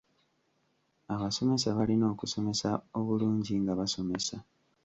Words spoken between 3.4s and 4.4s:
nga basomesa.